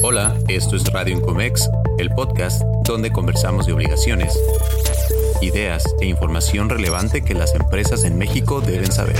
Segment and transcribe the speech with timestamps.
[0.00, 4.32] Hola, esto es Radio Incomex, el podcast donde conversamos de obligaciones,
[5.42, 9.16] ideas e información relevante que las empresas en México deben saber.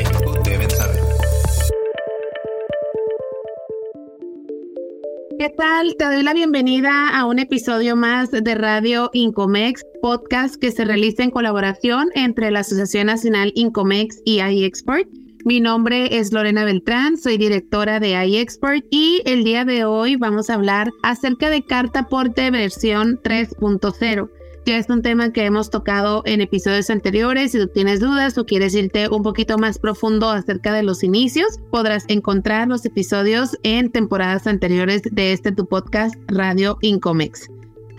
[5.37, 5.97] ¿Qué tal?
[5.99, 11.25] Te doy la bienvenida a un episodio más de Radio Incomex, podcast que se realiza
[11.25, 15.09] en colaboración entre la Asociación Nacional Incomex y iExport.
[15.45, 20.51] Mi nombre es Lorena Beltrán, soy directora de iExport y el día de hoy vamos
[20.51, 24.31] a hablar acerca de carta aporte versión 3.0.
[24.67, 27.53] Ya es un tema que hemos tocado en episodios anteriores.
[27.53, 31.59] Si tú tienes dudas o quieres irte un poquito más profundo acerca de los inicios,
[31.71, 37.49] podrás encontrar los episodios en temporadas anteriores de este tu podcast Radio Incomex.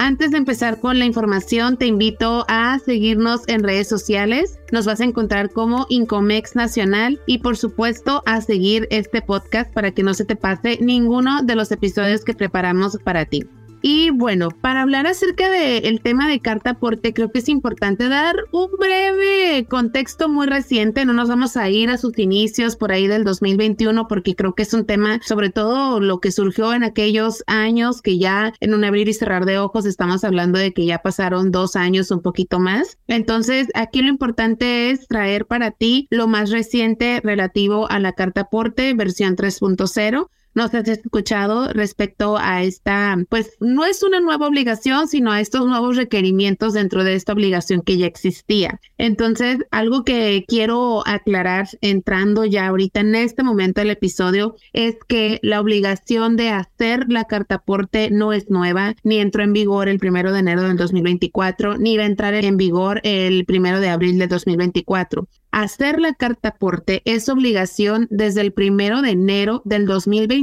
[0.02, 4.58] Antes de empezar con la información, te invito a seguirnos en redes sociales.
[4.72, 9.91] Nos vas a encontrar como Incomex Nacional y por supuesto a seguir este podcast para
[9.91, 13.44] que no se te pase ninguno de los episodios que preparamos para ti.
[13.81, 18.35] Y bueno, para hablar acerca del tema de carta aporte, creo que es importante dar
[18.52, 21.05] un breve contexto muy reciente.
[21.05, 24.63] No nos vamos a ir a sus inicios por ahí del 2021 porque creo que
[24.63, 28.83] es un tema, sobre todo lo que surgió en aquellos años que ya en un
[28.83, 32.59] abrir y cerrar de ojos estamos hablando de que ya pasaron dos años, un poquito
[32.59, 32.97] más.
[33.07, 38.41] Entonces, aquí lo importante es traer para ti lo más reciente relativo a la carta
[38.41, 45.08] aporte versión 3.0 nos has escuchado respecto a esta, pues no es una nueva obligación,
[45.08, 48.80] sino a estos nuevos requerimientos dentro de esta obligación que ya existía.
[48.97, 55.39] Entonces, algo que quiero aclarar entrando ya ahorita en este momento del episodio es que
[55.44, 60.00] la obligación de hacer la carta aporte no es nueva, ni entró en vigor el
[60.00, 64.19] primero de enero del 2024, ni va a entrar en vigor el primero de abril
[64.19, 65.28] de 2024.
[65.52, 69.88] Hacer la carta aporte es obligación desde el primero de enero del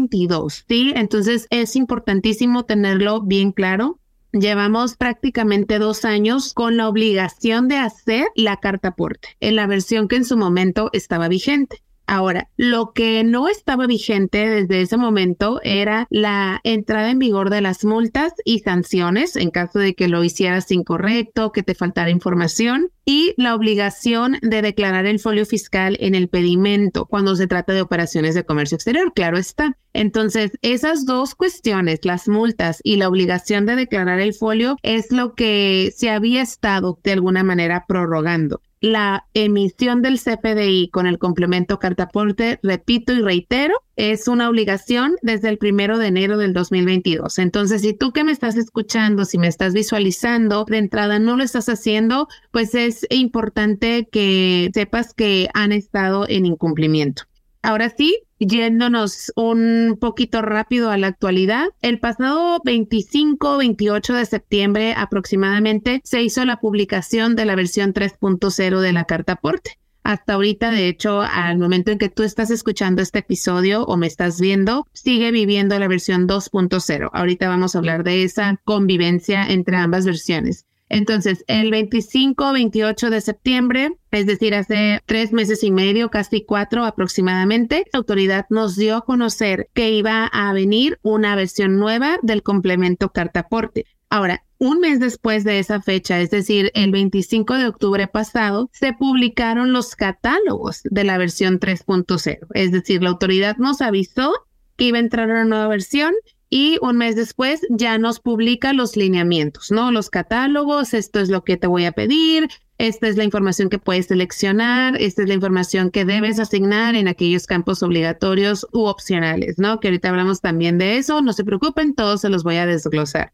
[0.06, 0.92] 2022, ¿sí?
[0.96, 3.98] Entonces es importantísimo tenerlo bien claro.
[4.32, 10.08] Llevamos prácticamente dos años con la obligación de hacer la carta aporte en la versión
[10.08, 11.82] que en su momento estaba vigente.
[12.08, 17.60] Ahora, lo que no estaba vigente desde ese momento era la entrada en vigor de
[17.60, 22.90] las multas y sanciones en caso de que lo hicieras incorrecto, que te faltara información
[23.04, 27.80] y la obligación de declarar el folio fiscal en el pedimento cuando se trata de
[27.80, 29.76] operaciones de comercio exterior, claro está.
[29.92, 35.34] Entonces, esas dos cuestiones, las multas y la obligación de declarar el folio, es lo
[35.34, 41.78] que se había estado de alguna manera prorrogando la emisión del CFDI con el complemento
[41.78, 47.38] cartaporte, repito y reitero, es una obligación desde el primero de enero del 2022.
[47.38, 51.42] Entonces, si tú que me estás escuchando, si me estás visualizando, de entrada no lo
[51.42, 57.24] estás haciendo, pues es importante que sepas que han estado en incumplimiento.
[57.62, 66.00] Ahora sí, yéndonos un poquito rápido a la actualidad, el pasado 25-28 de septiembre aproximadamente
[66.04, 69.78] se hizo la publicación de la versión 3.0 de la carta aporte.
[70.06, 74.06] Hasta ahorita, de hecho, al momento en que tú estás escuchando este episodio o me
[74.06, 77.10] estás viendo, sigue viviendo la versión 2.0.
[77.12, 80.65] Ahorita vamos a hablar de esa convivencia entre ambas versiones.
[80.88, 87.84] Entonces, el 25-28 de septiembre, es decir, hace tres meses y medio, casi cuatro aproximadamente,
[87.92, 93.10] la autoridad nos dio a conocer que iba a venir una versión nueva del complemento
[93.10, 93.86] cartaporte.
[94.08, 98.92] Ahora, un mes después de esa fecha, es decir, el 25 de octubre pasado, se
[98.92, 102.38] publicaron los catálogos de la versión 3.0.
[102.54, 104.32] Es decir, la autoridad nos avisó
[104.76, 106.14] que iba a entrar una nueva versión
[106.48, 109.90] y un mes después ya nos publica los lineamientos, ¿no?
[109.90, 112.48] Los catálogos, esto es lo que te voy a pedir,
[112.78, 117.08] esta es la información que puedes seleccionar, esta es la información que debes asignar en
[117.08, 119.80] aquellos campos obligatorios u opcionales, ¿no?
[119.80, 123.32] Que ahorita hablamos también de eso, no se preocupen, todos se los voy a desglosar.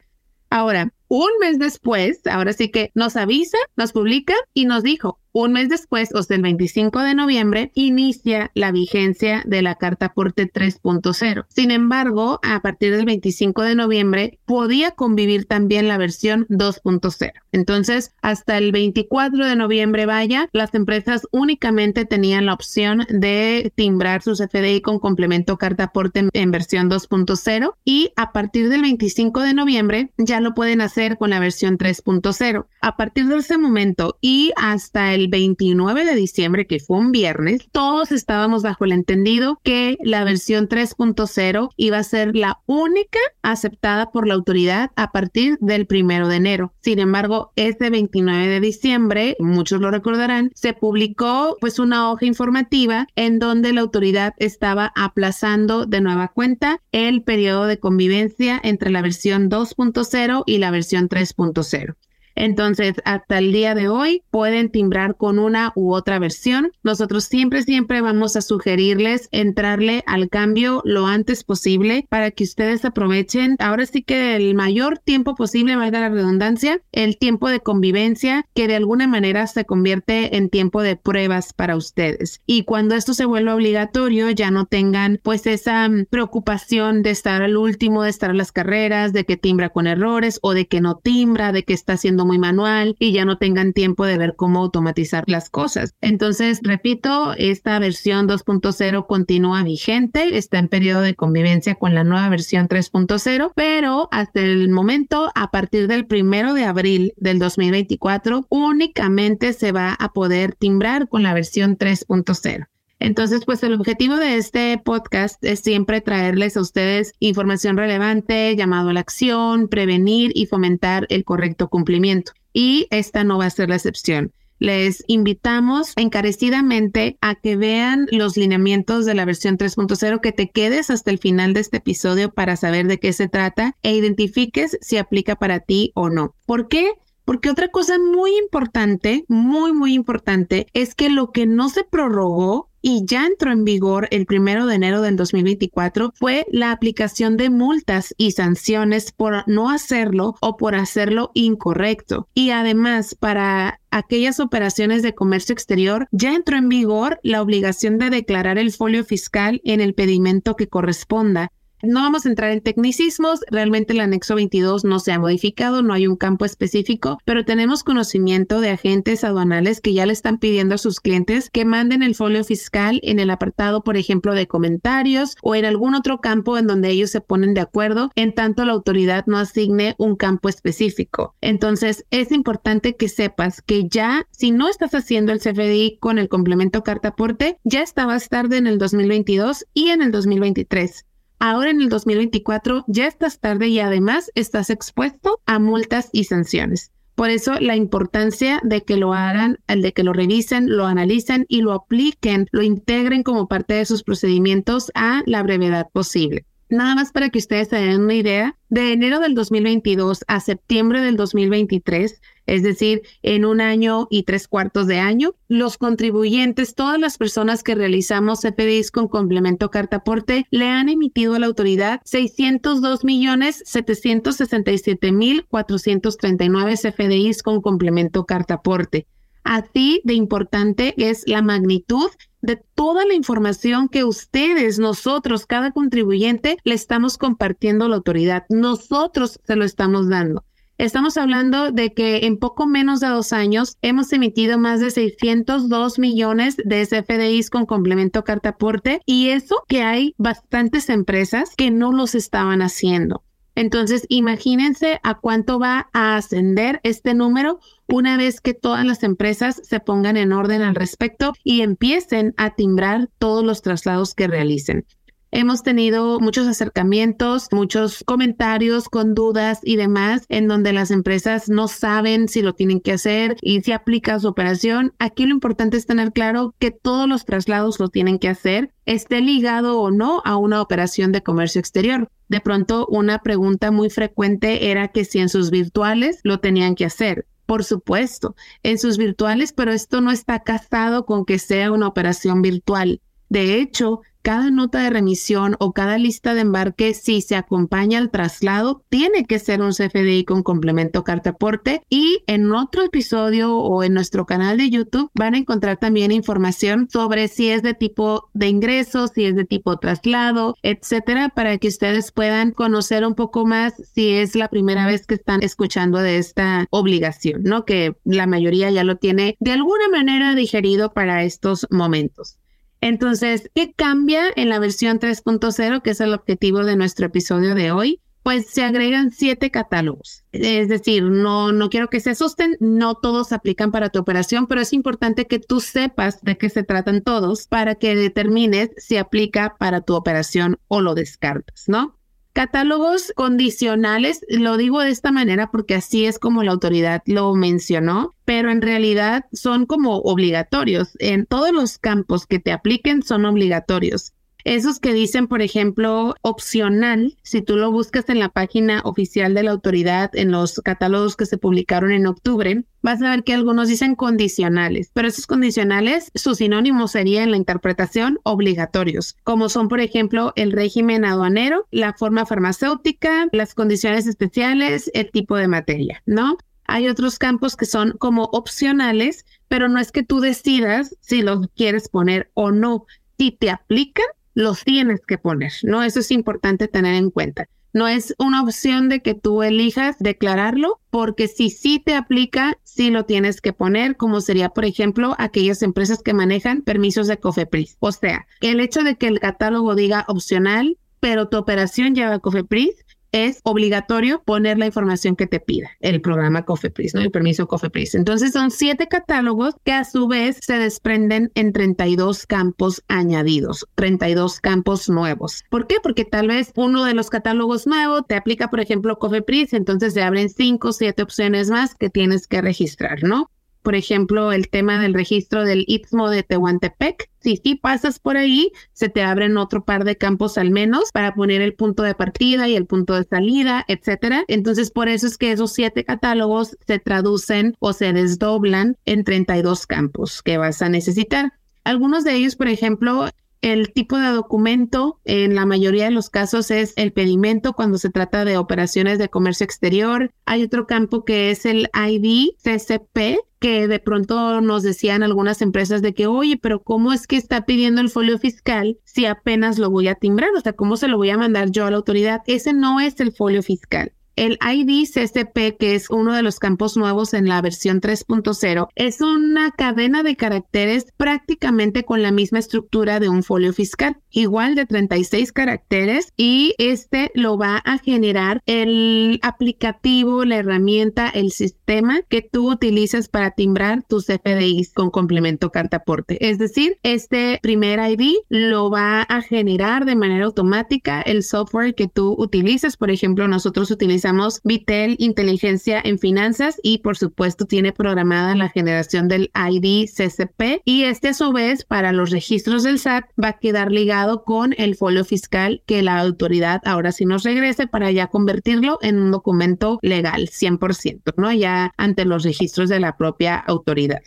[0.48, 5.52] Ahora, un mes después, ahora sí que nos avisa, nos publica y nos dijo, un
[5.52, 10.50] mes después, o sea, el 25 de noviembre, inicia la vigencia de la carta aporte
[10.50, 11.46] 3.0.
[11.48, 17.32] Sin embargo, a partir del 25 de noviembre podía convivir también la versión 2.0.
[17.52, 24.22] Entonces, hasta el 24 de noviembre, vaya, las empresas únicamente tenían la opción de timbrar
[24.22, 29.54] sus FDI con complemento carta aporte en, versión 2.0 y a partir del 25 de
[29.54, 32.66] noviembre ya lo pueden hacer hacer con la versión 3.0.
[32.80, 37.68] A partir de ese momento y hasta el 29 de diciembre, que fue un viernes,
[37.72, 44.10] todos estábamos bajo el entendido que la versión 3.0 iba a ser la única aceptada
[44.10, 46.72] por la autoridad a partir del primero de enero.
[46.80, 53.06] Sin embargo, este 29 de diciembre, muchos lo recordarán, se publicó pues una hoja informativa
[53.16, 59.02] en donde la autoridad estaba aplazando de nueva cuenta el periodo de convivencia entre la
[59.02, 61.94] versión 2.0 y la versión 3.0.
[62.34, 66.72] Entonces, hasta el día de hoy pueden timbrar con una u otra versión.
[66.82, 72.84] Nosotros siempre, siempre vamos a sugerirles entrarle al cambio lo antes posible para que ustedes
[72.84, 78.46] aprovechen ahora sí que el mayor tiempo posible, valga la redundancia, el tiempo de convivencia
[78.54, 82.40] que de alguna manera se convierte en tiempo de pruebas para ustedes.
[82.46, 87.42] Y cuando esto se vuelva obligatorio, ya no tengan pues esa mm, preocupación de estar
[87.42, 90.80] al último, de estar en las carreras, de que timbra con errores o de que
[90.80, 94.34] no timbra, de que está haciendo muy manual y ya no tengan tiempo de ver
[94.36, 95.94] cómo automatizar las cosas.
[96.00, 102.28] Entonces, repito, esta versión 2.0 continúa vigente, está en periodo de convivencia con la nueva
[102.28, 109.52] versión 3.0, pero hasta el momento, a partir del primero de abril del 2024, únicamente
[109.52, 112.71] se va a poder timbrar con la versión 3.0.
[113.02, 118.90] Entonces, pues el objetivo de este podcast es siempre traerles a ustedes información relevante, llamado
[118.90, 122.30] a la acción, prevenir y fomentar el correcto cumplimiento.
[122.52, 124.32] Y esta no va a ser la excepción.
[124.60, 130.88] Les invitamos encarecidamente a que vean los lineamientos de la versión 3.0, que te quedes
[130.88, 134.98] hasta el final de este episodio para saber de qué se trata e identifiques si
[134.98, 136.36] aplica para ti o no.
[136.46, 136.92] ¿Por qué?
[137.24, 142.70] Porque otra cosa muy importante, muy, muy importante, es que lo que no se prorrogó
[142.82, 147.48] y ya entró en vigor el primero de enero del 2024 fue la aplicación de
[147.48, 152.28] multas y sanciones por no hacerlo o por hacerlo incorrecto.
[152.34, 158.10] Y además, para aquellas operaciones de comercio exterior, ya entró en vigor la obligación de
[158.10, 161.52] declarar el folio fiscal en el pedimento que corresponda
[161.82, 165.94] no vamos a entrar en tecnicismos, realmente el anexo 22 no se ha modificado, no
[165.94, 170.74] hay un campo específico, pero tenemos conocimiento de agentes aduanales que ya le están pidiendo
[170.74, 175.36] a sus clientes que manden el folio fiscal en el apartado, por ejemplo, de comentarios
[175.42, 178.72] o en algún otro campo en donde ellos se ponen de acuerdo, en tanto la
[178.72, 181.34] autoridad no asigne un campo específico.
[181.40, 186.28] Entonces, es importante que sepas que ya, si no estás haciendo el CFDI con el
[186.28, 191.06] complemento carta aporte, ya estabas tarde en el 2022 y en el 2023.
[191.44, 196.92] Ahora en el 2024 ya estás tarde y además estás expuesto a multas y sanciones.
[197.16, 201.62] Por eso la importancia de que lo hagan, de que lo revisen, lo analicen y
[201.62, 206.46] lo apliquen, lo integren como parte de sus procedimientos a la brevedad posible.
[206.68, 211.00] Nada más para que ustedes se den una idea, de enero del 2022 a septiembre
[211.00, 216.98] del 2023, es decir, en un año y tres cuartos de año, los contribuyentes, todas
[216.98, 222.00] las personas que realizamos CFDIs con complemento carta aporte, le han emitido a la autoridad
[222.04, 229.06] 602 millones 767 mil 439 CFDIs con complemento carta aporte.
[229.44, 232.10] Así de importante es la magnitud
[232.42, 238.44] de toda la información que ustedes, nosotros, cada contribuyente, le estamos compartiendo a la autoridad.
[238.48, 240.44] Nosotros se lo estamos dando.
[240.82, 246.00] Estamos hablando de que en poco menos de dos años hemos emitido más de 602
[246.00, 251.92] millones de SFDIs con complemento carta aporte y eso que hay bastantes empresas que no
[251.92, 253.22] los estaban haciendo.
[253.54, 259.60] Entonces, imagínense a cuánto va a ascender este número una vez que todas las empresas
[259.62, 264.84] se pongan en orden al respecto y empiecen a timbrar todos los traslados que realicen.
[265.34, 271.68] Hemos tenido muchos acercamientos, muchos comentarios con dudas y demás, en donde las empresas no
[271.68, 274.92] saben si lo tienen que hacer y si aplica su operación.
[274.98, 279.22] Aquí lo importante es tener claro que todos los traslados lo tienen que hacer, esté
[279.22, 282.10] ligado o no a una operación de comercio exterior.
[282.28, 286.84] De pronto, una pregunta muy frecuente era que si en sus virtuales lo tenían que
[286.84, 287.26] hacer.
[287.46, 292.42] Por supuesto, en sus virtuales, pero esto no está casado con que sea una operación
[292.42, 293.00] virtual.
[293.30, 298.10] De hecho, cada nota de remisión o cada lista de embarque, si se acompaña al
[298.10, 301.82] traslado, tiene que ser un CFDI con complemento carta aporte.
[301.88, 306.88] Y en otro episodio o en nuestro canal de YouTube van a encontrar también información
[306.90, 311.68] sobre si es de tipo de ingresos, si es de tipo traslado, etcétera, para que
[311.68, 316.18] ustedes puedan conocer un poco más si es la primera vez que están escuchando de
[316.18, 317.64] esta obligación, ¿no?
[317.64, 322.38] Que la mayoría ya lo tiene de alguna manera digerido para estos momentos.
[322.82, 327.72] Entonces, ¿qué cambia en la versión 3.0, que es el objetivo de nuestro episodio de
[327.72, 328.00] hoy?
[328.22, 330.24] pues se agregan siete catálogos.
[330.32, 334.60] Es decir, no, no quiero que se asusten, no todos aplican para tu operación, pero
[334.60, 339.56] es importante que tú sepas de qué se tratan todos para que determines si aplica
[339.58, 341.98] para tu operación o lo descartas, ¿no?
[342.34, 348.14] Catálogos condicionales, lo digo de esta manera porque así es como la autoridad lo mencionó,
[348.24, 350.92] pero en realidad son como obligatorios.
[350.98, 354.14] En todos los campos que te apliquen son obligatorios.
[354.44, 359.42] Esos que dicen, por ejemplo, opcional, si tú lo buscas en la página oficial de
[359.42, 363.68] la autoridad, en los catálogos que se publicaron en octubre, vas a ver que algunos
[363.68, 369.80] dicen condicionales, pero esos condicionales, su sinónimo sería en la interpretación obligatorios, como son, por
[369.80, 376.36] ejemplo, el régimen aduanero, la forma farmacéutica, las condiciones especiales, el tipo de materia, ¿no?
[376.64, 381.48] Hay otros campos que son como opcionales, pero no es que tú decidas si los
[381.56, 382.86] quieres poner o no.
[383.18, 385.82] Si te aplican, los tienes que poner, ¿no?
[385.82, 387.48] Eso es importante tener en cuenta.
[387.74, 392.90] No es una opción de que tú elijas declararlo, porque si sí te aplica, sí
[392.90, 397.78] lo tienes que poner, como sería, por ejemplo, aquellas empresas que manejan permisos de COFEPRIS.
[397.80, 402.74] O sea, el hecho de que el catálogo diga opcional, pero tu operación lleva COFEPRIS,
[403.12, 407.02] es obligatorio poner la información que te pida el programa COFEPRIS, ¿no?
[407.02, 407.94] El permiso COFEPRIS.
[407.94, 414.40] Entonces son siete catálogos que a su vez se desprenden en 32 campos añadidos, 32
[414.40, 415.44] campos nuevos.
[415.50, 415.76] ¿Por qué?
[415.82, 420.02] Porque tal vez uno de los catálogos nuevos te aplica, por ejemplo, COFEPRIS, entonces se
[420.02, 423.30] abren cinco o siete opciones más que tienes que registrar, ¿no?
[423.62, 427.08] Por ejemplo, el tema del registro del Istmo de Tehuantepec.
[427.20, 431.14] Si sí pasas por ahí, se te abren otro par de campos al menos para
[431.14, 434.24] poner el punto de partida y el punto de salida, etcétera.
[434.28, 439.66] Entonces, por eso es que esos siete catálogos se traducen o se desdoblan en 32
[439.66, 441.32] campos que vas a necesitar.
[441.64, 443.08] Algunos de ellos, por ejemplo,
[443.42, 447.90] el tipo de documento en la mayoría de los casos es el pedimento cuando se
[447.90, 450.12] trata de operaciones de comercio exterior.
[450.24, 455.82] Hay otro campo que es el ID CCP, que de pronto nos decían algunas empresas
[455.82, 459.68] de que, oye, pero ¿cómo es que está pidiendo el folio fiscal si apenas lo
[459.70, 460.30] voy a timbrar?
[460.36, 462.22] O sea, ¿cómo se lo voy a mandar yo a la autoridad?
[462.26, 463.92] Ese no es el folio fiscal.
[464.16, 469.00] El ID CSP, que es uno de los campos nuevos en la versión 3.0, es
[469.00, 474.66] una cadena de caracteres prácticamente con la misma estructura de un folio fiscal, igual de
[474.66, 481.61] 36 caracteres y este lo va a generar el aplicativo, la herramienta, el sistema
[482.08, 486.18] que tú utilizas para timbrar tus FDIs con complemento carta aporte.
[486.28, 491.88] Es decir, este primer ID lo va a generar de manera automática el software que
[491.88, 492.76] tú utilizas.
[492.76, 499.08] Por ejemplo, nosotros utilizamos Vitel Inteligencia en Finanzas y por supuesto tiene programada la generación
[499.08, 503.38] del ID CCP y este a su vez para los registros del SAT va a
[503.38, 508.08] quedar ligado con el folio fiscal que la autoridad ahora sí nos regrese para ya
[508.08, 511.32] convertirlo en un documento legal 100%, ¿no?
[511.32, 514.00] Ya ante los registros de la propia autoridad.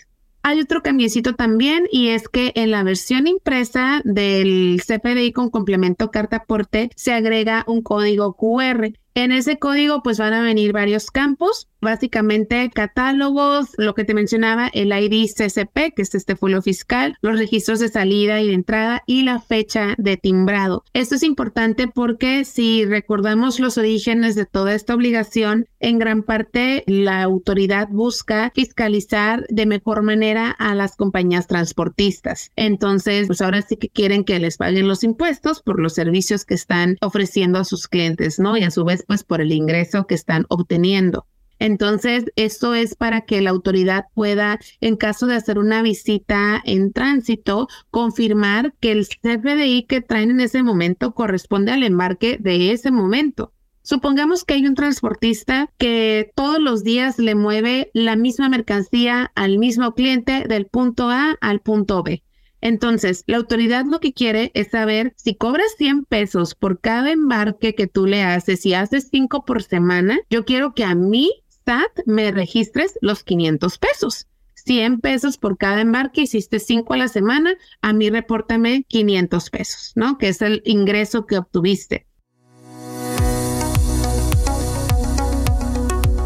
[0.47, 6.11] Hay otro cambiecito también y es que en la versión impresa del CPDI con complemento
[6.11, 8.91] carta aporte se agrega un código QR.
[9.17, 14.67] En ese código pues van a venir varios campos básicamente catálogos, lo que te mencionaba,
[14.73, 19.03] el ID CCP, que es este folio fiscal, los registros de salida y de entrada
[19.05, 20.83] y la fecha de timbrado.
[20.93, 26.83] Esto es importante porque si recordamos los orígenes de toda esta obligación, en gran parte
[26.87, 32.51] la autoridad busca fiscalizar de mejor manera a las compañías transportistas.
[32.55, 36.55] Entonces, pues ahora sí que quieren que les paguen los impuestos por los servicios que
[36.55, 38.57] están ofreciendo a sus clientes, ¿no?
[38.57, 41.25] Y a su vez, pues por el ingreso que están obteniendo.
[41.59, 46.91] Entonces, esto es para que la autoridad pueda, en caso de hacer una visita en
[46.91, 52.91] tránsito, confirmar que el CFDI que traen en ese momento corresponde al embarque de ese
[52.91, 53.53] momento.
[53.83, 59.59] Supongamos que hay un transportista que todos los días le mueve la misma mercancía al
[59.59, 62.24] mismo cliente del punto A al punto B.
[62.65, 67.75] Entonces, la autoridad lo que quiere es saber si cobras 100 pesos por cada embarque
[67.75, 71.31] que tú le haces y haces 5 por semana, yo quiero que a mí
[72.07, 74.27] me registres los 500 pesos.
[74.55, 77.53] 100 pesos por cada embarque, hiciste 5 a la semana,
[77.83, 80.17] a mí repórtame 500 pesos, ¿no?
[80.17, 82.07] Que es el ingreso que obtuviste.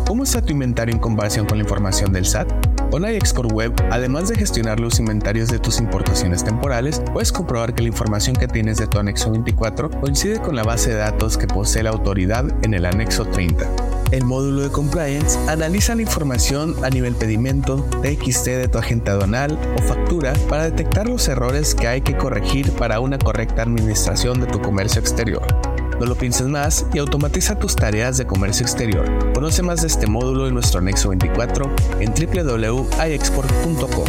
[0.07, 2.68] ¿Cómo está tu inventario en comparación con la información del SAT?
[2.91, 7.83] Con iExport Web, además de gestionar los inventarios de tus importaciones temporales, puedes comprobar que
[7.83, 11.45] la información que tienes de tu anexo 24 coincide con la base de datos que
[11.45, 13.69] posee la autoridad en el anexo 30.
[14.11, 19.59] El módulo de compliance analiza la información a nivel pedimento, TXT de tu agente aduanal
[19.77, 24.47] o factura para detectar los errores que hay que corregir para una correcta administración de
[24.47, 25.45] tu comercio exterior.
[25.99, 29.05] No lo pienses más y automatiza tus tareas de comercio exterior.
[29.33, 34.05] Conoce más de este módulo en nuestro anexo 24 en www.iexport.com.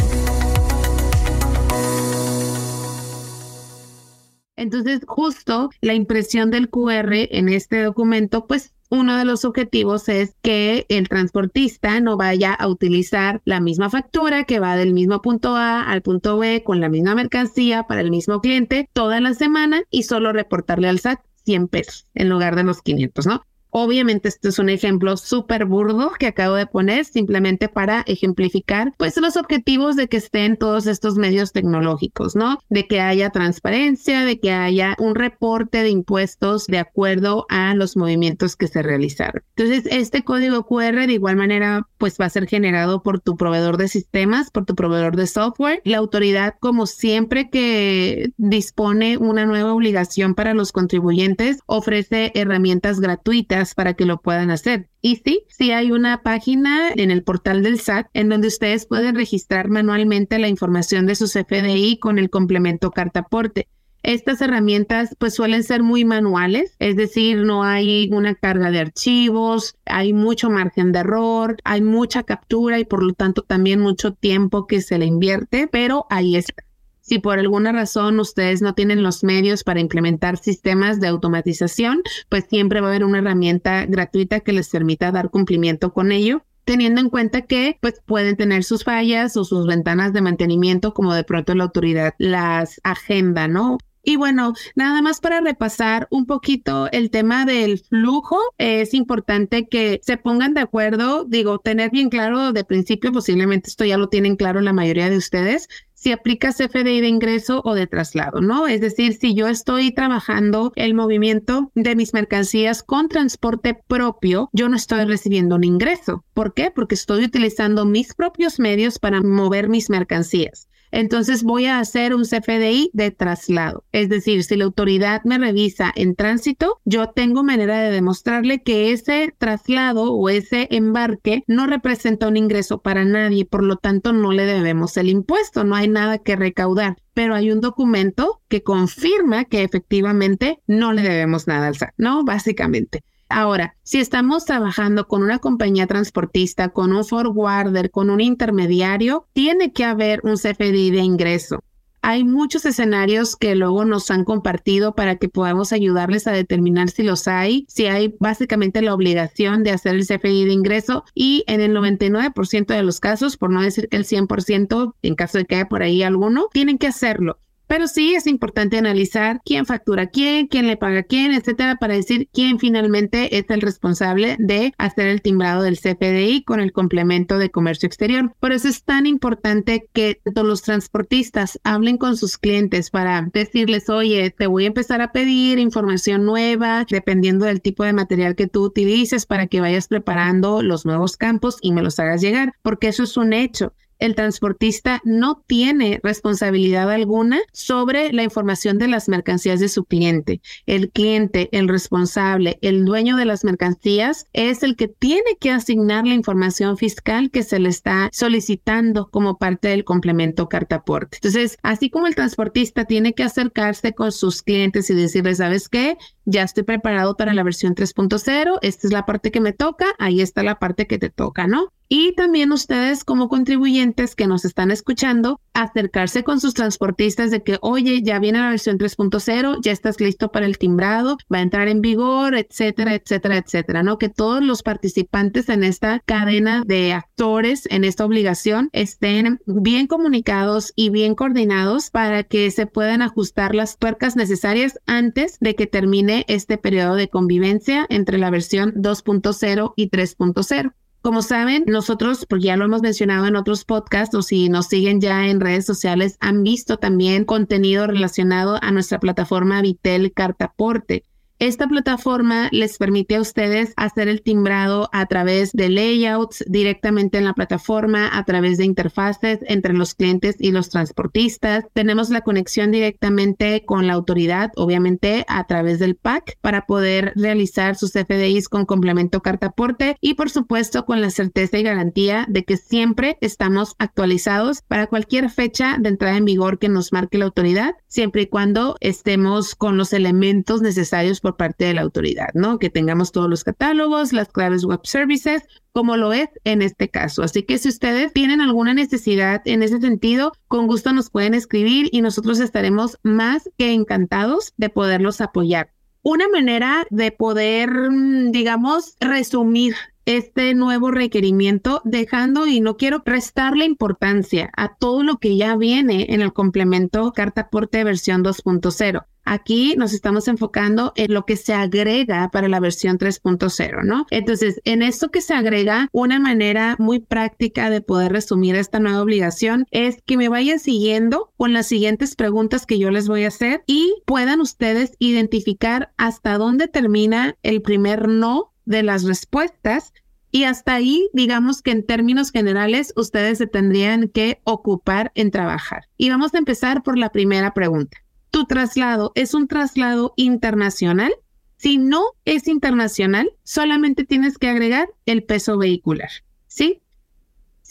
[4.55, 10.35] Entonces, justo la impresión del QR en este documento, pues uno de los objetivos es
[10.41, 15.55] que el transportista no vaya a utilizar la misma factura que va del mismo punto
[15.55, 19.81] A al punto B con la misma mercancía para el mismo cliente toda la semana
[19.89, 23.41] y solo reportarle al SAT 100 pesos en lugar de los 500, ¿no?
[23.73, 29.15] Obviamente este es un ejemplo súper burdo que acabo de poner simplemente para ejemplificar pues
[29.15, 32.59] los objetivos de que estén todos estos medios tecnológicos, ¿no?
[32.67, 37.95] De que haya transparencia, de que haya un reporte de impuestos de acuerdo a los
[37.95, 39.41] movimientos que se realizaron.
[39.55, 43.77] Entonces, este código QR de igual manera pues va a ser generado por tu proveedor
[43.77, 45.83] de sistemas, por tu proveedor de software.
[45.85, 53.75] La autoridad, como siempre que dispone una nueva obligación para los contribuyentes, ofrece herramientas gratuitas
[53.75, 54.89] para que lo puedan hacer.
[54.99, 59.13] Y sí, sí hay una página en el portal del SAT en donde ustedes pueden
[59.13, 63.67] registrar manualmente la información de sus FDI con el complemento cartaporte.
[64.03, 69.75] Estas herramientas pues suelen ser muy manuales, es decir, no hay una carga de archivos,
[69.85, 74.65] hay mucho margen de error, hay mucha captura y por lo tanto también mucho tiempo
[74.65, 76.63] que se le invierte, pero ahí está.
[77.01, 82.45] Si por alguna razón ustedes no tienen los medios para implementar sistemas de automatización, pues
[82.49, 87.01] siempre va a haber una herramienta gratuita que les permita dar cumplimiento con ello teniendo
[87.01, 91.23] en cuenta que pues pueden tener sus fallas o sus ventanas de mantenimiento como de
[91.23, 93.77] pronto la autoridad las agenda, ¿no?
[94.03, 99.99] Y bueno, nada más para repasar un poquito el tema del flujo, es importante que
[100.03, 104.35] se pongan de acuerdo, digo, tener bien claro de principio, posiblemente esto ya lo tienen
[104.35, 108.65] claro la mayoría de ustedes, si aplicas FDI de ingreso o de traslado, ¿no?
[108.65, 114.67] Es decir, si yo estoy trabajando el movimiento de mis mercancías con transporte propio, yo
[114.67, 116.25] no estoy recibiendo un ingreso.
[116.33, 116.71] ¿Por qué?
[116.71, 122.23] Porque estoy utilizando mis propios medios para mover mis mercancías entonces voy a hacer un
[122.23, 123.83] CFDI de traslado.
[123.91, 128.91] Es decir, si la autoridad me revisa en tránsito, yo tengo manera de demostrarle que
[128.91, 134.31] ese traslado o ese embarque no representa un ingreso para nadie, por lo tanto no
[134.31, 139.45] le debemos el impuesto, no hay nada que recaudar pero hay un documento que confirma
[139.45, 142.23] que efectivamente no le debemos nada al SAT, ¿no?
[142.23, 143.03] Básicamente.
[143.31, 149.71] Ahora, si estamos trabajando con una compañía transportista, con un forwarder, con un intermediario, tiene
[149.71, 151.63] que haber un CFDI de ingreso.
[152.03, 157.03] Hay muchos escenarios que luego nos han compartido para que podamos ayudarles a determinar si
[157.03, 161.61] los hay, si hay básicamente la obligación de hacer el CFDI de ingreso y en
[161.61, 165.55] el 99% de los casos, por no decir que el 100%, en caso de que
[165.55, 167.37] haya por ahí alguno, tienen que hacerlo.
[167.71, 172.27] Pero sí es importante analizar quién factura quién, quién le paga quién, etcétera, para decir
[172.33, 177.49] quién finalmente es el responsable de hacer el timbrado del CFDI con el complemento de
[177.49, 178.35] comercio exterior.
[178.41, 184.31] Por eso es tan importante que los transportistas hablen con sus clientes para decirles, oye,
[184.31, 188.65] te voy a empezar a pedir información nueva, dependiendo del tipo de material que tú
[188.65, 193.03] utilices para que vayas preparando los nuevos campos y me los hagas llegar, porque eso
[193.03, 199.59] es un hecho el transportista no tiene responsabilidad alguna sobre la información de las mercancías
[199.59, 200.41] de su cliente.
[200.65, 206.05] El cliente, el responsable, el dueño de las mercancías es el que tiene que asignar
[206.05, 211.17] la información fiscal que se le está solicitando como parte del complemento cartaporte.
[211.17, 215.97] Entonces, así como el transportista tiene que acercarse con sus clientes y decirles, ¿sabes qué?
[216.25, 220.21] Ya estoy preparado para la versión 3.0, esta es la parte que me toca, ahí
[220.21, 221.71] está la parte que te toca, ¿no?
[221.93, 227.57] Y también ustedes como contribuyentes que nos están escuchando, acercarse con sus transportistas de que,
[227.59, 231.67] oye, ya viene la versión 3.0, ya estás listo para el timbrado, va a entrar
[231.67, 233.97] en vigor, etcétera, etcétera, etcétera, ¿no?
[233.97, 240.71] Que todos los participantes en esta cadena de actores, en esta obligación, estén bien comunicados
[240.77, 246.23] y bien coordinados para que se puedan ajustar las tuercas necesarias antes de que termine
[246.29, 250.71] este periodo de convivencia entre la versión 2.0 y 3.0.
[251.01, 255.01] Como saben, nosotros, porque ya lo hemos mencionado en otros podcasts o si nos siguen
[255.01, 261.03] ya en redes sociales, han visto también contenido relacionado a nuestra plataforma Vitel Cartaporte.
[261.41, 267.25] Esta plataforma les permite a ustedes hacer el timbrado a través de layouts directamente en
[267.25, 271.65] la plataforma, a través de interfaces entre los clientes y los transportistas.
[271.73, 277.75] Tenemos la conexión directamente con la autoridad, obviamente a través del PAC, para poder realizar
[277.75, 282.57] sus FDIs con complemento cartaporte y por supuesto con la certeza y garantía de que
[282.57, 287.73] siempre estamos actualizados para cualquier fecha de entrada en vigor que nos marque la autoridad,
[287.87, 292.59] siempre y cuando estemos con los elementos necesarios por parte de la autoridad, ¿no?
[292.59, 297.23] Que tengamos todos los catálogos, las claves web services, como lo es en este caso.
[297.23, 301.89] Así que si ustedes tienen alguna necesidad en ese sentido, con gusto nos pueden escribir
[301.91, 305.71] y nosotros estaremos más que encantados de poderlos apoyar.
[306.03, 313.65] Una manera de poder, mm, digamos, resumir este nuevo requerimiento, dejando y no quiero prestarle
[313.65, 319.05] importancia a todo lo que ya viene en el complemento Carta Aporte versión 2.0.
[319.23, 324.05] Aquí nos estamos enfocando en lo que se agrega para la versión 3.0, ¿no?
[324.09, 329.01] Entonces, en esto que se agrega, una manera muy práctica de poder resumir esta nueva
[329.01, 333.29] obligación es que me vayan siguiendo con las siguientes preguntas que yo les voy a
[333.29, 339.93] hacer y puedan ustedes identificar hasta dónde termina el primer no de las respuestas
[340.31, 345.89] y hasta ahí, digamos que en términos generales, ustedes se tendrían que ocupar en trabajar.
[345.97, 347.97] Y vamos a empezar por la primera pregunta.
[348.31, 351.11] ¿Tu traslado es un traslado internacional?
[351.57, 356.09] Si no es internacional, solamente tienes que agregar el peso vehicular.
[356.47, 356.81] ¿Sí?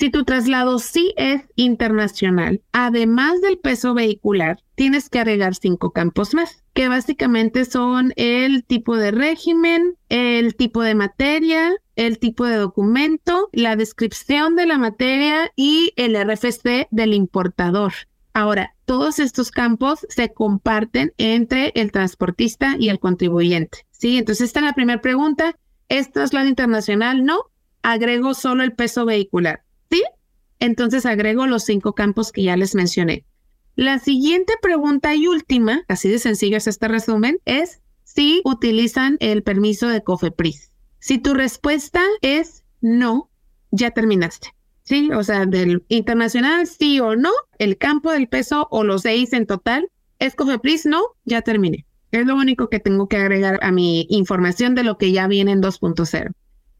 [0.01, 6.33] Si tu traslado sí es internacional, además del peso vehicular, tienes que agregar cinco campos
[6.33, 12.57] más, que básicamente son el tipo de régimen, el tipo de materia, el tipo de
[12.57, 17.93] documento, la descripción de la materia y el RFC del importador.
[18.33, 23.85] Ahora, todos estos campos se comparten entre el transportista y el contribuyente.
[23.91, 25.57] Sí, entonces esta es la primera pregunta.
[25.91, 27.23] ¿Es traslado internacional?
[27.23, 27.51] No.
[27.83, 29.63] Agrego solo el peso vehicular.
[29.91, 30.03] ¿Sí?
[30.59, 33.25] Entonces agrego los cinco campos que ya les mencioné.
[33.77, 39.43] La siguiente pregunta y última, así de sencillo es este resumen, es si utilizan el
[39.43, 40.71] permiso de COFEPRIS.
[40.99, 43.31] Si tu respuesta es no,
[43.71, 44.55] ya terminaste.
[44.83, 49.33] Sí, o sea, del internacional sí o no, el campo del peso o los seis
[49.33, 51.87] en total, es COFEPRIS, no, ya terminé.
[52.11, 55.53] Es lo único que tengo que agregar a mi información de lo que ya viene
[55.53, 56.33] en 2.0.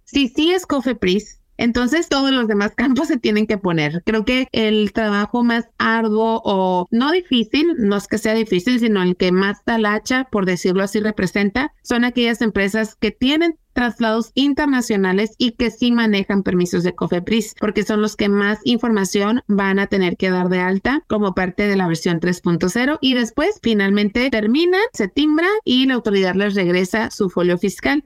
[0.05, 4.03] Si sí es COFEPRIS, entonces todos los demás campos se tienen que poner.
[4.05, 9.03] Creo que el trabajo más arduo o no difícil, no es que sea difícil, sino
[9.03, 15.35] el que más talacha, por decirlo así, representa, son aquellas empresas que tienen traslados internacionales
[15.39, 19.87] y que sí manejan permisos de COFEPRIS, porque son los que más información van a
[19.87, 24.81] tener que dar de alta como parte de la versión 3.0 y después finalmente terminan,
[24.93, 28.05] se timbra y la autoridad les regresa su folio fiscal.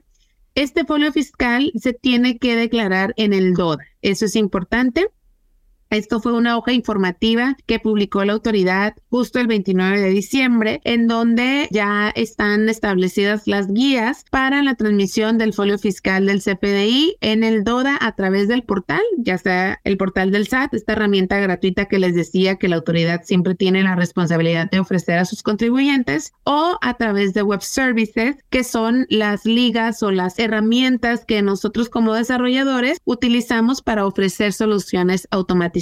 [0.55, 3.79] Este folio fiscal se tiene que declarar en el DOD.
[4.01, 5.09] Eso es importante.
[5.91, 11.07] Esto fue una hoja informativa que publicó la autoridad justo el 29 de diciembre, en
[11.07, 17.43] donde ya están establecidas las guías para la transmisión del folio fiscal del CPDI en
[17.43, 21.85] el DODA a través del portal, ya sea el portal del SAT, esta herramienta gratuita
[21.85, 26.33] que les decía que la autoridad siempre tiene la responsabilidad de ofrecer a sus contribuyentes,
[26.45, 31.89] o a través de web services, que son las ligas o las herramientas que nosotros
[31.89, 35.74] como desarrolladores utilizamos para ofrecer soluciones automáticas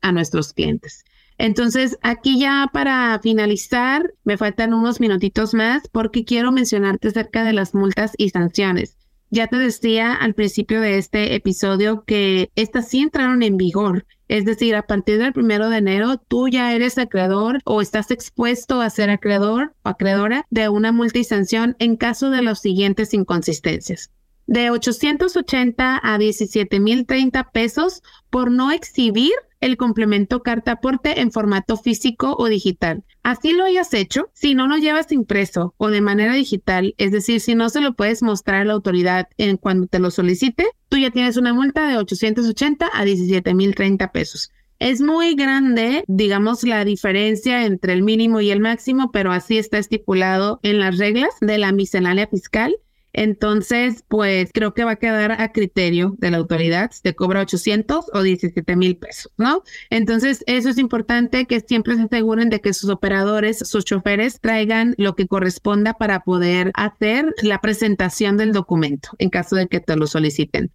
[0.00, 1.04] a nuestros clientes.
[1.36, 7.52] Entonces, aquí ya para finalizar, me faltan unos minutitos más porque quiero mencionarte acerca de
[7.52, 8.96] las multas y sanciones.
[9.30, 14.06] Ya te decía al principio de este episodio que estas sí entraron en vigor.
[14.28, 18.80] Es decir, a partir del primero de enero, tú ya eres acreedor o estás expuesto
[18.80, 23.12] a ser acreedor o acreedora de una multa y sanción en caso de las siguientes
[23.12, 24.10] inconsistencias
[24.46, 32.36] de 880 a 17.030 pesos por no exhibir el complemento carta aporte en formato físico
[32.38, 33.02] o digital.
[33.22, 37.40] Así lo hayas hecho, si no lo llevas impreso o de manera digital, es decir,
[37.40, 40.98] si no se lo puedes mostrar a la autoridad en cuando te lo solicite, tú
[40.98, 44.50] ya tienes una multa de 880 a 17.030 pesos.
[44.80, 49.78] Es muy grande, digamos, la diferencia entre el mínimo y el máximo, pero así está
[49.78, 52.76] estipulado en las reglas de la miscelánea fiscal
[53.14, 58.06] entonces, pues creo que va a quedar a criterio de la autoridad te cobra 800
[58.12, 59.62] o 17 mil pesos, ¿no?
[59.88, 64.96] Entonces, eso es importante que siempre se aseguren de que sus operadores, sus choferes traigan
[64.98, 69.94] lo que corresponda para poder hacer la presentación del documento en caso de que te
[69.94, 70.72] lo soliciten.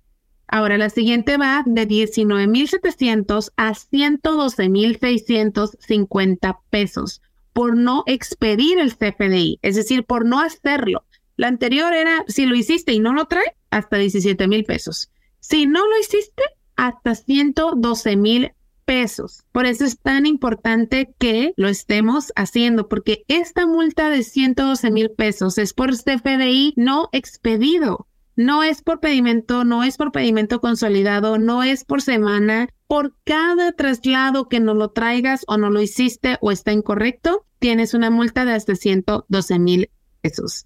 [0.48, 7.22] Ahora, la siguiente va de 19.700 a 112.650 pesos
[7.52, 11.04] por no expedir el CFDI, es decir, por no hacerlo.
[11.40, 15.10] La anterior era, si lo hiciste y no lo trae, hasta 17 mil pesos.
[15.40, 16.44] Si no lo hiciste,
[16.76, 18.52] hasta 112 mil
[18.84, 19.46] pesos.
[19.54, 25.12] Por eso es tan importante que lo estemos haciendo, porque esta multa de 112 mil
[25.12, 28.06] pesos es por CFDI no expedido.
[28.36, 32.68] No es por pedimento, no es por pedimento consolidado, no es por semana.
[32.86, 37.94] Por cada traslado que no lo traigas o no lo hiciste o está incorrecto, tienes
[37.94, 40.66] una multa de hasta 112 mil pesos.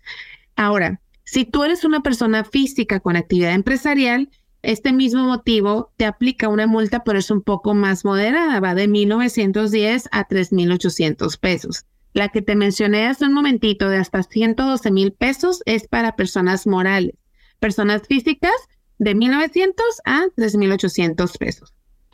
[0.55, 4.29] Ahora, si tú eres una persona física con actividad empresarial,
[4.61, 8.87] este mismo motivo te aplica una multa, pero es un poco más moderada, va de
[8.87, 11.85] 1.910 a 3.800 pesos.
[12.13, 16.67] La que te mencioné hace un momentito de hasta 112 mil pesos es para personas
[16.67, 17.15] morales.
[17.59, 18.53] Personas físicas
[18.99, 19.73] de 1.900
[20.05, 21.73] a 3.800 pesos.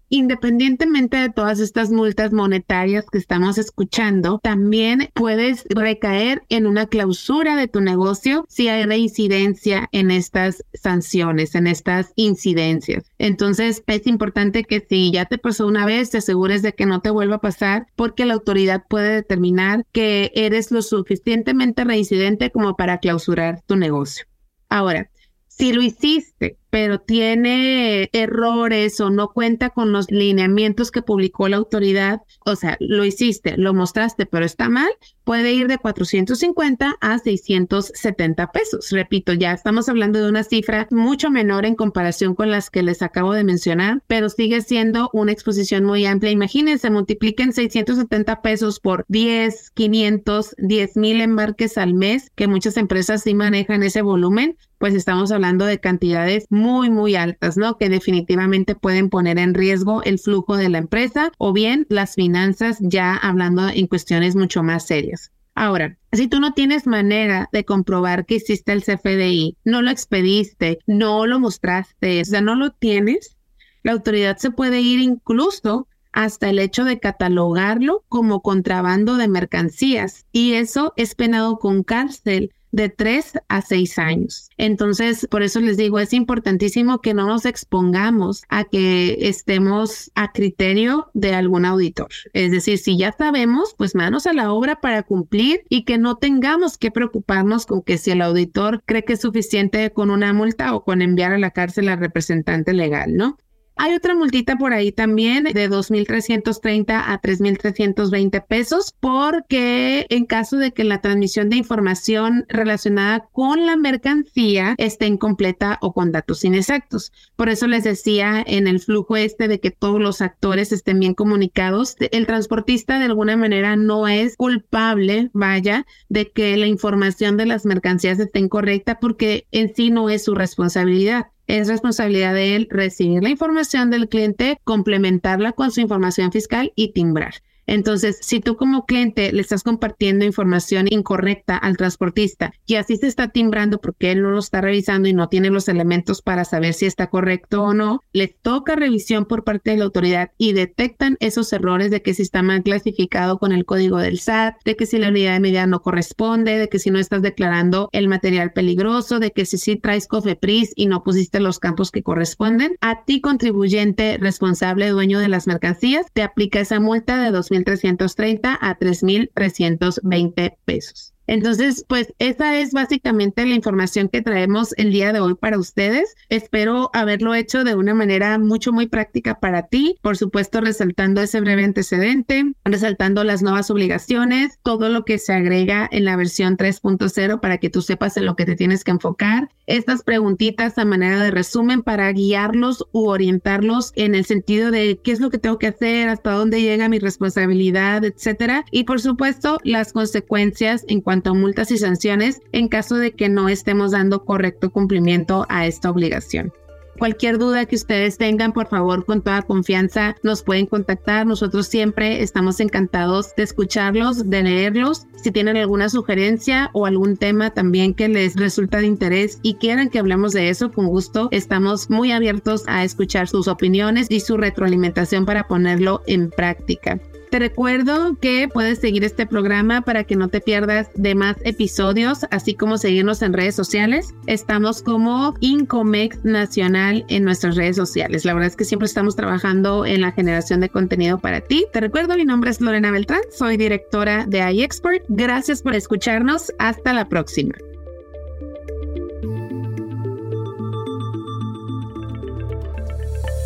[0.09, 7.55] Independientemente de todas estas multas monetarias que estamos escuchando, también puedes recaer en una clausura
[7.55, 13.03] de tu negocio si hay reincidencia en estas sanciones, en estas incidencias.
[13.19, 17.01] Entonces, es importante que si ya te pasó una vez, te asegures de que no
[17.01, 22.75] te vuelva a pasar porque la autoridad puede determinar que eres lo suficientemente reincidente como
[22.75, 24.25] para clausurar tu negocio.
[24.69, 25.09] Ahora,
[25.47, 31.57] si lo hiciste, pero tiene errores o no cuenta con los lineamientos que publicó la
[31.57, 34.89] autoridad, o sea, lo hiciste, lo mostraste, pero está mal,
[35.23, 38.89] puede ir de 450 a 670 pesos.
[38.91, 43.01] Repito, ya estamos hablando de una cifra mucho menor en comparación con las que les
[43.01, 46.31] acabo de mencionar, pero sigue siendo una exposición muy amplia.
[46.31, 53.23] Imagínense, multipliquen 670 pesos por 10, 500, 10 mil embarques al mes, que muchas empresas
[53.23, 57.77] sí manejan ese volumen, pues estamos hablando de cantidades muy altas, ¿no?
[57.77, 62.77] Que definitivamente pueden poner en riesgo el flujo de la empresa o bien las finanzas,
[62.81, 65.31] ya hablando en cuestiones mucho más serias.
[65.55, 70.79] Ahora, si tú no tienes manera de comprobar que hiciste el CFDI, no lo expediste,
[70.87, 73.35] no lo mostraste, o sea, no lo tienes,
[73.83, 80.25] la autoridad se puede ir incluso hasta el hecho de catalogarlo como contrabando de mercancías
[80.31, 84.49] y eso es penado con cárcel de tres a seis años.
[84.57, 90.31] Entonces, por eso les digo, es importantísimo que no nos expongamos a que estemos a
[90.31, 92.09] criterio de algún auditor.
[92.33, 96.17] Es decir, si ya sabemos, pues manos a la obra para cumplir y que no
[96.17, 100.75] tengamos que preocuparnos con que si el auditor cree que es suficiente con una multa
[100.75, 103.37] o con enviar a la cárcel al representante legal, ¿no?
[103.81, 110.73] Hay otra multita por ahí también de 2.330 a 3.320 pesos porque en caso de
[110.73, 117.13] que la transmisión de información relacionada con la mercancía esté incompleta o con datos inexactos.
[117.37, 121.13] Por eso les decía en el flujo este de que todos los actores estén bien
[121.13, 127.45] comunicados, el transportista de alguna manera no es culpable, vaya, de que la información de
[127.45, 132.67] las mercancías esté incorrecta porque en sí no es su responsabilidad es responsabilidad de él
[132.69, 137.33] recibir la información del cliente, complementarla con su información fiscal y timbrar.
[137.69, 143.05] Entonces, si tú como cliente le estás compartiendo información incorrecta al transportista y así se
[143.05, 146.73] está timbrando porque él no lo está revisando y no tiene los elementos para saber
[146.73, 151.15] si está correcto o no, les toca revisión por parte de la autoridad y detectan
[151.19, 154.87] esos errores de que si está mal clasificado con el código del SAT, de que
[154.87, 158.51] si la unidad de medida no corresponde, de que si no estás declarando el material
[158.51, 163.05] peligroso, de que si sí traes COFEPRIS y no pusiste los campos que corresponden, a
[163.05, 168.77] ti contribuyente responsable dueño de las mercancías te aplica esa multa de 2.000 330 a
[168.77, 171.13] 3.320 pesos.
[171.29, 176.15] Entonces, pues esa es básicamente la información que traemos el día de hoy para ustedes.
[176.27, 179.95] Espero haberlo hecho de una manera mucho, muy práctica para ti.
[180.01, 185.87] Por supuesto, resaltando ese breve antecedente, resaltando las nuevas obligaciones, todo lo que se agrega
[185.91, 189.49] en la versión 3.0 para que tú sepas en lo que te tienes que enfocar.
[189.67, 195.11] Estas preguntitas a manera de resumen para guiarlos u orientarlos en el sentido de qué
[195.11, 198.65] es lo que tengo que hacer, hasta dónde llega mi responsabilidad, etcétera.
[198.71, 203.49] Y por supuesto, las consecuencias en cuanto multas y sanciones en caso de que no
[203.49, 206.51] estemos dando correcto cumplimiento a esta obligación.
[206.99, 211.25] Cualquier duda que ustedes tengan, por favor, con toda confianza nos pueden contactar.
[211.25, 215.07] Nosotros siempre estamos encantados de escucharlos, de leerlos.
[215.23, 219.89] Si tienen alguna sugerencia o algún tema también que les resulta de interés y quieran
[219.89, 224.35] que hablemos de eso, con gusto estamos muy abiertos a escuchar sus opiniones y su
[224.35, 226.99] retroalimentación para ponerlo en práctica.
[227.29, 232.25] Te recuerdo que puedes seguir este programa para que no te pierdas de más episodios,
[232.31, 234.15] así como seguirnos en redes sociales.
[234.25, 238.25] Estamos como Incomex Nacional en nuestras redes sociales.
[238.25, 241.67] La verdad es que siempre estamos trabajando en la generación de contenido para ti.
[241.71, 245.03] Te recuerdo, mi nombre es Lorena Beltrán, soy directora de iExpert.
[245.07, 246.51] Gracias por escucharnos.
[246.57, 247.53] Hasta la próxima.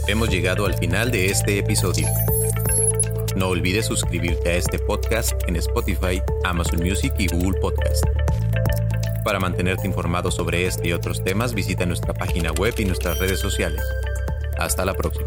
[0.07, 2.07] Hemos llegado al final de este episodio.
[3.35, 8.05] No olvides suscribirte a este podcast en Spotify, Amazon Music y Google Podcast.
[9.23, 13.39] Para mantenerte informado sobre este y otros temas, visita nuestra página web y nuestras redes
[13.39, 13.81] sociales.
[14.57, 15.25] Hasta la próxima.